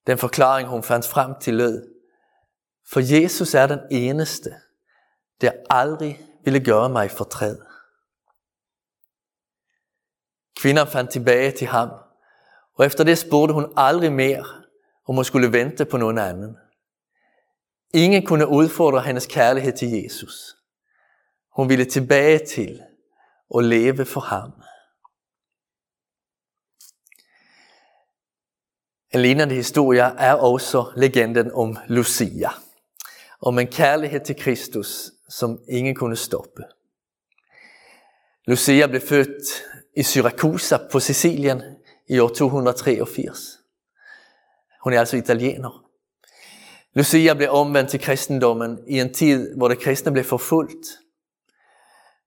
Den 0.07 0.19
forklaring, 0.19 0.69
hun 0.69 0.83
fandt 0.83 1.07
frem 1.07 1.35
til 1.41 1.55
lød, 1.55 1.95
for 2.89 3.01
Jesus 3.21 3.55
er 3.55 3.67
den 3.67 3.81
eneste, 3.91 4.55
der 5.41 5.53
aldrig 5.71 6.27
ville 6.45 6.65
gøre 6.65 6.89
mig 6.89 7.11
fortræd. 7.11 7.72
Kvinder 10.57 10.85
fandt 10.85 11.11
tilbage 11.11 11.51
til 11.51 11.67
ham, 11.67 11.91
og 12.75 12.87
efter 12.87 13.05
det 13.05 13.19
spurgte 13.19 13.55
hun 13.55 13.73
aldrig 13.77 14.13
mere, 14.13 14.45
om 15.07 15.15
hun 15.15 15.25
skulle 15.25 15.53
vente 15.53 15.85
på 15.85 15.97
nogen 15.97 16.19
anden. 16.19 16.57
Ingen 17.95 18.27
kunne 18.27 18.49
udfordre 18.49 19.01
hendes 19.01 19.27
kærlighed 19.27 19.73
til 19.73 19.89
Jesus. 19.89 20.57
Hun 21.57 21.69
ville 21.69 21.85
tilbage 21.85 22.47
til 22.47 22.83
og 23.51 23.65
leve 23.65 24.05
for 24.05 24.21
ham. 24.21 24.53
En 29.15 29.21
lignende 29.21 29.55
historie 29.55 30.03
er 30.03 30.35
også 30.35 30.93
legenden 30.97 31.53
om 31.53 31.77
Lucia. 31.87 32.51
om 33.43 33.59
en 33.59 33.67
kærlighed 33.67 34.21
til 34.21 34.37
Kristus, 34.37 35.11
som 35.29 35.61
ingen 35.69 35.95
kunne 35.95 36.17
stoppe. 36.17 36.63
Lucia 38.47 38.87
blev 38.87 39.01
født 39.01 39.65
i 39.97 40.03
Syrakusa 40.03 40.79
på 40.93 41.01
Sicilien 41.01 41.63
i 42.09 42.19
år 42.19 42.29
283. 42.29 43.59
Hun 44.85 44.93
er 44.93 44.99
altså 44.99 45.17
italiener. 45.17 45.85
Lucia 46.95 47.35
blev 47.35 47.51
omvendt 47.51 47.91
til 47.91 48.01
kristendommen 48.01 48.79
i 48.89 49.01
en 49.01 49.15
tid, 49.15 49.57
hvor 49.57 49.69
det 49.69 49.81
kristne 49.81 50.13
blev 50.13 50.25
forfulgt. 50.25 50.87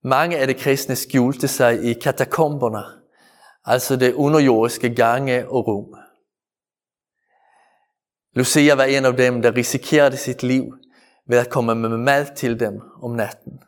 Mange 0.04 0.38
af 0.38 0.48
de 0.48 0.54
kristne 0.54 0.96
skjulte 0.96 1.48
sig 1.48 1.84
i 1.84 1.94
katakomberne, 1.94 2.84
altså 3.66 3.96
det 3.96 4.14
underjordiske 4.14 4.96
gange 4.96 5.50
og 5.50 5.68
rum. 5.68 5.96
Lucia 8.34 8.76
var 8.76 8.84
en 8.84 9.06
af 9.06 9.14
dem, 9.14 9.42
der 9.42 9.56
risikerede 9.56 10.18
sit 10.18 10.44
liv 10.44 10.74
ved 11.28 11.38
at 11.38 11.50
komme 11.50 11.76
med 11.76 11.98
mad 11.98 12.36
til 12.36 12.60
dem 12.60 12.82
om 13.02 13.12
natten. 13.12 13.60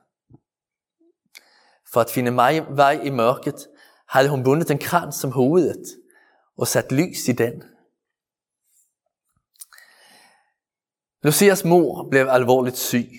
For 1.93 2.01
at 2.01 2.09
finde 2.09 2.35
vej 2.69 2.99
i 3.03 3.09
mørket, 3.09 3.67
havde 4.09 4.29
hun 4.29 4.43
bundet 4.43 4.71
en 4.71 4.79
krans 4.79 5.23
om 5.23 5.31
hovedet 5.31 5.85
og 6.57 6.67
sat 6.67 6.91
lys 6.91 7.27
i 7.27 7.31
den. 7.31 7.63
Lucias 11.23 11.65
mor 11.65 12.09
blev 12.09 12.27
alvorligt 12.29 12.77
syg, 12.77 13.09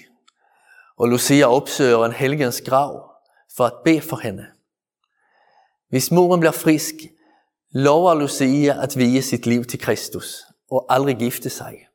og 0.97 1.09
Lucia 1.09 1.47
opsøger 1.47 2.05
en 2.05 2.13
helgens 2.13 2.61
grav 2.61 3.11
for 3.57 3.65
at 3.65 3.73
bede 3.85 4.01
for 4.01 4.17
hende. 4.17 4.47
Hvis 5.89 6.11
moren 6.11 6.41
bliver 6.41 6.53
frisk, 6.53 6.95
lover 7.71 8.15
Lucia 8.15 8.83
at 8.83 8.97
vige 8.97 9.23
sit 9.23 9.47
liv 9.47 9.65
til 9.65 9.81
Kristus 9.81 10.43
og 10.71 10.87
aldrig 10.89 11.17
gifte 11.17 11.51
sig. 11.51 11.89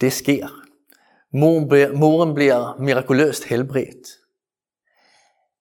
Det 0.00 0.12
sker. 0.12 0.48
Moren 1.32 1.68
bliver, 1.68 1.92
moren 1.92 2.34
bliver 2.34 2.76
mirakuløst 2.80 3.44
helbredt. 3.44 4.08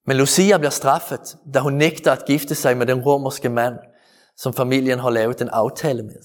Men 0.07 0.17
Lucia 0.17 0.57
bliver 0.57 0.69
straffet, 0.69 1.37
da 1.53 1.59
hun 1.59 1.73
nægter 1.73 2.11
at 2.11 2.25
gifte 2.25 2.55
sig 2.55 2.77
med 2.77 2.85
den 2.85 3.01
romerske 3.01 3.49
mand, 3.49 3.79
som 4.35 4.53
familien 4.53 4.99
har 4.99 5.09
lavet 5.09 5.41
en 5.41 5.49
aftale 5.49 6.03
med. 6.03 6.21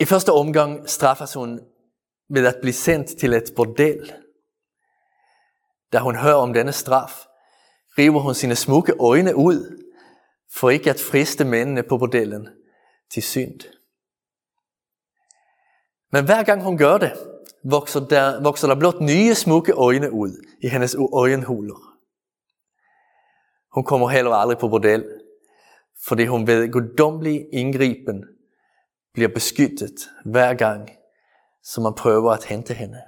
I 0.00 0.04
første 0.04 0.32
omgang 0.32 0.88
straffes 0.88 1.34
hun 1.34 1.60
ved 2.30 2.46
at 2.46 2.56
blive 2.60 2.72
sendt 2.72 3.18
til 3.20 3.32
et 3.32 3.52
bordel. 3.56 4.12
Da 5.92 5.98
hun 5.98 6.16
hører 6.16 6.34
om 6.34 6.52
denne 6.52 6.72
straf, 6.72 7.26
river 7.98 8.20
hun 8.20 8.34
sine 8.34 8.56
smukke 8.56 8.92
øjne 9.00 9.36
ud, 9.36 9.82
for 10.52 10.70
ikke 10.70 10.90
at 10.90 11.00
friste 11.00 11.44
mændene 11.44 11.82
på 11.82 11.98
bordellen 11.98 12.48
til 13.10 13.22
synd. 13.22 13.60
Men 16.12 16.24
hver 16.24 16.42
gang 16.42 16.62
hun 16.62 16.78
gør 16.78 16.98
det, 16.98 17.35
vokser 17.70 18.00
der, 18.00 18.42
vokser 18.42 18.68
der 18.68 18.78
blot 18.78 19.00
nye 19.00 19.34
smukke 19.34 19.72
øjne 19.72 20.12
ud 20.12 20.32
i 20.62 20.68
hendes 20.68 20.96
øjenhuler. 21.12 21.98
Hun 23.74 23.84
kommer 23.84 24.08
heller 24.08 24.30
aldrig 24.30 24.58
på 24.58 24.68
bordel, 24.68 25.04
fordi 26.06 26.26
hun 26.26 26.46
ved 26.46 26.72
guddommelig 26.72 27.46
indgriben 27.52 28.24
bliver 29.12 29.28
beskyttet 29.28 30.10
hver 30.24 30.54
gang, 30.54 30.90
som 31.62 31.82
man 31.82 31.94
prøver 31.94 32.32
at 32.32 32.44
hente 32.44 32.74
hende. 32.74 33.02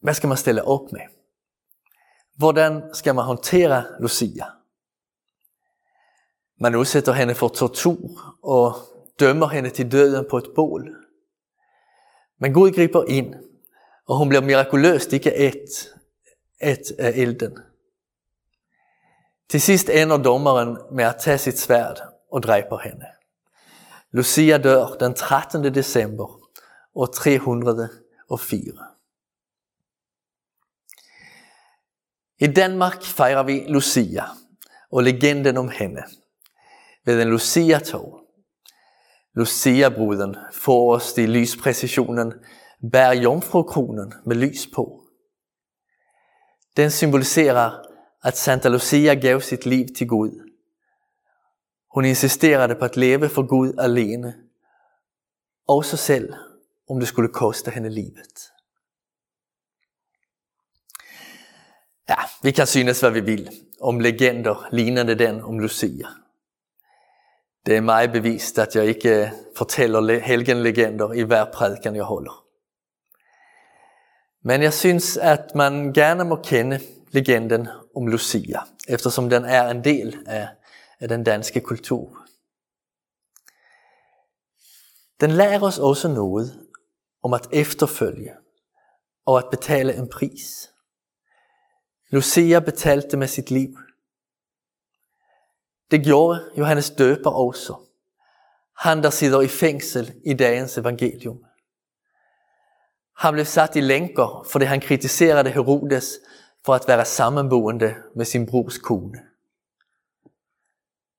Hvad 0.00 0.14
skal 0.14 0.28
man 0.28 0.36
stille 0.36 0.64
op 0.64 0.92
med? 0.92 1.00
Hvordan 2.36 2.94
skal 2.94 3.14
man 3.14 3.24
håndtere 3.24 3.84
Lucia? 4.00 4.44
Man 6.58 6.74
udsætter 6.74 7.12
hende 7.12 7.34
for 7.34 7.48
tortur 7.48 8.36
og 8.42 8.74
dømmer 9.20 9.48
hende 9.48 9.70
til 9.70 9.92
døden 9.92 10.26
på 10.30 10.38
et 10.38 10.50
bål. 10.54 10.96
Men 12.38 12.52
Gud 12.52 12.72
griber 12.72 13.04
ind, 13.08 13.34
og 14.06 14.18
hun 14.18 14.28
bliver 14.28 14.42
mirakuløst 14.42 15.12
ikke 15.12 15.34
et, 15.34 15.94
et 16.62 16.92
af 16.98 17.12
elden. 17.14 17.58
Til 19.48 19.60
sidst 19.60 19.88
ender 19.88 20.16
dommeren 20.16 20.78
med 20.92 21.04
at 21.04 21.16
tage 21.20 21.38
sit 21.38 21.58
sværd 21.58 22.00
og 22.32 22.42
dræber 22.42 22.78
hende. 22.78 23.06
Lucia 24.10 24.58
dør 24.58 24.86
den 24.86 25.14
13. 25.14 25.74
december 25.74 26.40
år 26.94 27.06
304. 27.06 28.60
I 32.38 32.46
Danmark 32.46 33.02
fejrer 33.02 33.42
vi 33.42 33.64
Lucia 33.68 34.24
og 34.90 35.02
legenden 35.02 35.56
om 35.56 35.68
hende 35.68 36.02
ved 37.06 37.22
en 37.22 37.28
Lucia-tog. 37.28 38.20
Lucia-bruden 39.34 40.36
forrest 40.52 41.18
i 41.18 41.26
lyspræcisionen 41.26 42.32
bærer 42.92 43.14
jomfrukronen 43.14 44.12
med 44.26 44.36
lys 44.36 44.66
på. 44.74 45.02
Den 46.76 46.90
symboliserer, 46.90 47.70
at 48.22 48.36
Santa 48.36 48.68
Lucia 48.68 49.14
gav 49.14 49.40
sit 49.40 49.66
liv 49.66 49.86
til 49.96 50.08
Gud. 50.08 50.52
Hun 51.94 52.04
insisterede 52.04 52.74
på 52.74 52.84
at 52.84 52.96
leve 52.96 53.28
for 53.28 53.46
Gud 53.46 53.72
alene, 53.78 54.34
også 55.68 55.96
selv, 55.96 56.34
om 56.88 56.98
det 56.98 57.08
skulle 57.08 57.32
koste 57.32 57.70
hende 57.70 57.90
livet. 57.90 58.52
Ja, 62.08 62.16
vi 62.42 62.50
kan 62.50 62.66
synes, 62.66 63.00
hvad 63.00 63.10
vi 63.10 63.20
vil 63.20 63.50
om 63.80 64.00
legender 64.00 64.68
lignende 64.72 65.14
den 65.14 65.40
om 65.40 65.58
Lucia. 65.58 66.06
Det 67.66 67.76
er 67.76 67.80
mig 67.80 68.12
bevist, 68.12 68.58
at 68.58 68.76
jeg 68.76 68.86
ikke 68.86 69.22
eh, 69.22 69.30
fortæller 69.56 70.18
helgenlegender 70.18 71.12
i 71.12 71.22
hver 71.22 71.44
prædiken, 71.52 71.96
jeg 71.96 72.04
holder. 72.04 72.46
Men 74.42 74.62
jeg 74.62 74.74
synes, 74.74 75.16
at 75.16 75.54
man 75.54 75.92
gerne 75.92 76.24
må 76.24 76.36
kende 76.36 76.80
legenden 77.10 77.68
om 77.96 78.06
Lucia, 78.06 78.60
eftersom 78.88 79.30
den 79.30 79.44
er 79.44 79.70
en 79.70 79.84
del 79.84 80.18
af, 80.26 80.48
af 81.00 81.08
den 81.08 81.24
danske 81.24 81.60
kultur. 81.60 82.26
Den 85.20 85.30
lærer 85.30 85.62
os 85.62 85.78
også 85.78 86.08
noget 86.08 86.66
om 87.22 87.34
at 87.34 87.48
efterfølge 87.52 88.32
og 89.26 89.38
at 89.38 89.50
betale 89.50 89.94
en 89.94 90.08
pris. 90.08 90.70
Lucia 92.10 92.60
betalte 92.60 93.16
med 93.16 93.26
sit 93.26 93.50
liv. 93.50 93.78
Det 95.90 96.04
gjorde 96.04 96.50
Johannes 96.58 96.90
døber 96.90 97.30
også. 97.30 97.74
Han 98.76 99.02
der 99.02 99.10
sidder 99.10 99.40
i 99.40 99.48
fængsel 99.48 100.14
i 100.24 100.34
dagens 100.34 100.78
evangelium. 100.78 101.44
Han 103.16 103.32
blev 103.32 103.44
sat 103.44 103.76
i 103.76 103.80
lænker, 103.80 104.46
fordi 104.50 104.64
han 104.64 104.80
kritiserede 104.80 105.50
Herodes 105.50 106.18
for 106.64 106.74
at 106.74 106.88
være 106.88 107.04
sammenboende 107.04 107.94
med 108.16 108.24
sin 108.24 108.46
brors 108.46 108.78
kone. 108.78 109.18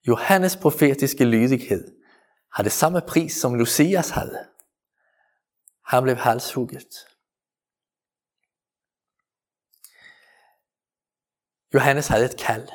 Johannes 0.08 0.58
profetiske 0.58 1.26
lydighed 1.26 1.96
havde 2.54 2.70
samme 2.70 3.02
pris 3.02 3.34
som 3.34 3.56
Lucias 3.56 4.10
havde. 4.10 4.48
Han 5.86 6.04
blev 6.04 6.16
halshugget. 6.16 7.08
Johannes 11.74 12.08
havde 12.08 12.26
et 12.26 12.38
kald. 12.38 12.68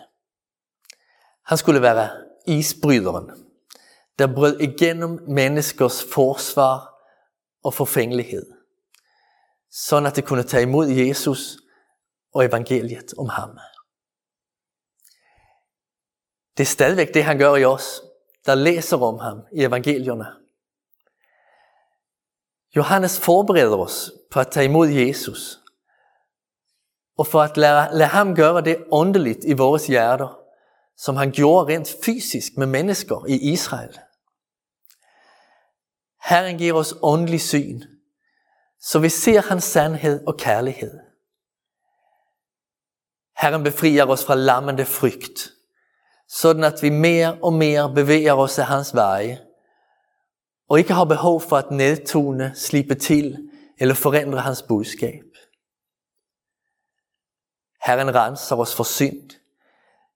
Han 1.53 1.59
skulle 1.59 1.83
være 1.83 2.11
isbryderen, 2.47 3.31
der 4.19 4.35
brød 4.35 4.61
igennem 4.61 5.21
menneskers 5.29 6.05
forsvar 6.12 6.95
og 7.65 7.75
forfængelighed, 7.75 8.47
sådan 9.71 10.07
at 10.07 10.17
det 10.17 10.25
kunne 10.25 10.43
tage 10.43 10.62
imod 10.62 10.88
Jesus 10.88 11.57
og 12.35 12.45
evangeliet 12.45 13.15
om 13.19 13.29
ham. 13.29 13.51
Det 16.57 16.62
er 16.62 16.67
stadigvæk 16.67 17.15
det, 17.15 17.25
han 17.25 17.38
gør 17.38 17.57
i 17.57 17.65
os, 17.65 18.03
der 18.47 18.55
læser 18.55 19.03
om 19.03 19.19
ham 19.19 19.41
i 19.53 19.65
evangelierne. 19.65 20.27
Johannes 22.77 23.21
forbereder 23.21 23.77
os 23.77 24.12
på 24.31 24.41
at 24.41 24.51
tage 24.51 24.67
imod 24.67 24.88
Jesus, 24.88 25.61
og 27.19 27.27
for 27.27 27.43
at 27.43 27.57
lade, 27.57 27.88
lade 27.93 28.09
ham 28.09 28.35
gøre 28.35 28.61
det 28.61 28.85
åndeligt 28.91 29.45
i 29.45 29.53
vores 29.53 29.87
hjerter, 29.87 30.42
som 30.97 31.17
han 31.17 31.33
gjorde 31.33 31.75
rent 31.75 31.95
fysisk 32.05 32.53
med 32.57 32.67
mennesker 32.67 33.27
i 33.29 33.53
Israel. 33.53 33.99
Herren 36.25 36.59
giver 36.59 36.75
os 36.75 36.95
åndelig 37.03 37.41
syn, 37.41 37.83
så 38.81 38.99
vi 38.99 39.09
ser 39.09 39.43
hans 39.43 39.65
sandhed 39.65 40.27
og 40.27 40.37
kærlighed. 40.37 41.01
Herren 43.37 43.65
befrier 43.65 44.07
os 44.07 44.25
fra 44.25 44.35
lammende 44.35 44.85
frygt, 44.85 45.53
sådan 46.29 46.65
at 46.65 46.83
vi 46.83 46.91
mere 46.91 47.39
og 47.43 47.53
mere 47.53 47.95
bevæger 47.95 48.35
os 48.35 48.59
af 48.59 48.67
hans 48.67 48.95
veje, 48.95 49.47
og 50.69 50.79
ikke 50.79 50.93
har 50.93 51.05
behov 51.05 51.41
for 51.41 51.57
at 51.57 51.71
nedtone, 51.71 52.53
slippe 52.55 52.95
til 52.95 53.51
eller 53.79 53.95
forandre 53.95 54.41
hans 54.41 54.63
budskab. 54.63 55.25
Herren 57.85 58.15
renser 58.15 58.57
os 58.57 58.75
for 58.75 58.85
synd, 58.85 59.31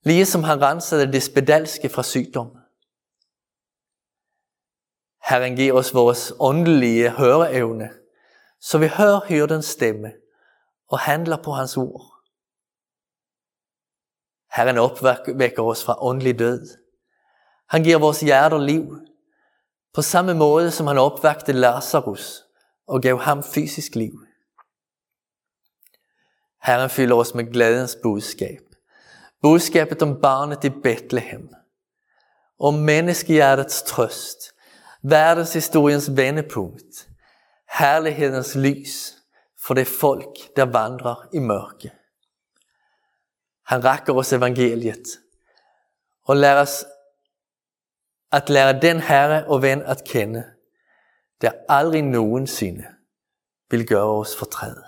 ligesom 0.07 0.43
han 0.43 0.63
rensede 0.63 1.13
det 1.13 1.23
spedalske 1.23 1.89
fra 1.89 2.03
sygdom. 2.03 2.51
Herren 5.29 5.57
giver 5.57 5.73
os 5.73 5.95
vores 5.95 6.33
åndelige 6.41 7.11
høreevne, 7.11 7.91
så 8.61 8.79
vi 8.79 8.87
hører 8.87 9.21
hyrdens 9.29 9.65
stemme 9.65 10.13
og 10.89 10.99
handler 10.99 11.43
på 11.43 11.53
hans 11.53 11.77
ord. 11.77 12.13
Herren 14.57 14.79
opvækker 14.79 15.63
os 15.63 15.85
fra 15.85 16.05
åndelig 16.05 16.39
død. 16.39 16.79
Han 17.69 17.83
giver 17.83 17.99
vores 17.99 18.21
hjerter 18.21 18.59
liv, 18.59 18.99
på 19.95 20.03
samme 20.03 20.35
måde 20.35 20.71
som 20.71 20.87
han 20.87 20.99
opvækte 20.99 21.53
Lazarus 21.53 22.43
og 22.87 23.03
gav 23.03 23.19
ham 23.19 23.43
fysisk 23.43 23.95
liv. 23.95 24.13
Herren 26.63 26.91
fylder 26.91 27.17
os 27.17 27.35
med 27.35 27.53
glædens 27.53 27.97
budskab. 28.03 28.66
Budskabet 29.47 30.03
om 30.03 30.21
barnet 30.21 30.65
i 30.65 30.71
Bethlehem. 30.71 31.49
Om 32.59 32.75
menneskehjertets 32.75 33.83
trøst. 33.83 34.55
Verdenshistoriens 35.03 36.17
vendepunkt. 36.17 37.09
Herlighedens 37.79 38.55
lys 38.55 39.15
for 39.67 39.75
det 39.75 39.87
folk, 39.87 40.57
der 40.57 40.65
vandrer 40.65 41.29
i 41.33 41.39
mørke. 41.39 41.93
Han 43.67 43.85
rækker 43.85 44.15
os 44.15 44.33
evangeliet 44.33 45.07
og 46.25 46.37
lærer 46.37 46.61
os 46.63 46.85
at 48.33 48.49
lære 48.49 48.81
den 48.81 49.01
Herre 49.01 49.47
og 49.47 49.63
ven 49.63 49.83
at 49.83 50.05
kende, 50.07 50.45
der 51.41 51.53
aldrig 51.69 52.03
nogensinde 52.03 52.85
vil 53.71 53.87
gøre 53.87 54.21
os 54.21 54.37
fortræd. 54.37 54.83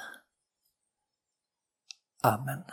Amen. 2.24 2.64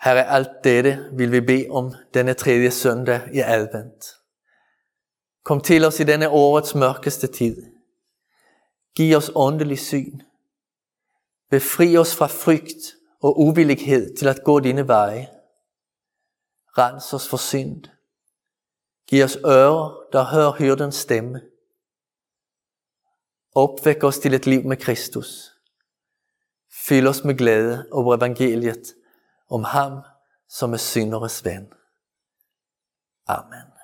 Herre, 0.00 0.26
alt 0.26 0.64
dette 0.64 1.10
vil 1.12 1.32
vi 1.32 1.40
bede 1.40 1.66
om 1.70 1.92
denne 2.14 2.34
tredje 2.34 2.70
søndag 2.70 3.28
i 3.32 3.38
advent. 3.38 4.04
Kom 5.44 5.60
til 5.60 5.84
os 5.84 6.00
i 6.00 6.04
denne 6.04 6.28
årets 6.28 6.74
mørkeste 6.74 7.26
tid. 7.26 7.56
Giv 8.96 9.16
os 9.16 9.30
åndelig 9.34 9.78
syn. 9.78 10.20
Befri 11.50 11.96
os 11.96 12.16
fra 12.16 12.26
frygt 12.26 12.96
og 13.22 13.40
uvillighed 13.40 14.16
til 14.16 14.28
at 14.28 14.44
gå 14.44 14.60
dine 14.60 14.88
veje. 14.88 15.28
Rens 16.78 17.12
os 17.12 17.28
for 17.28 17.36
synd. 17.36 17.84
Giv 19.08 19.24
os 19.24 19.38
ører, 19.46 20.06
der 20.12 20.24
hører 20.24 20.52
hyrdens 20.52 20.94
stemme. 20.94 21.40
Opvæk 23.54 24.04
os 24.04 24.18
til 24.18 24.34
et 24.34 24.46
liv 24.46 24.64
med 24.64 24.76
Kristus. 24.76 25.50
Fyld 26.86 27.06
os 27.06 27.24
med 27.24 27.34
glæde 27.34 27.86
over 27.92 28.16
evangeliet 28.16 28.94
om 29.50 29.64
ham, 29.64 30.02
som 30.48 30.72
er 30.72 30.76
synderes 30.76 31.44
ven. 31.44 31.72
Amen. 33.26 33.79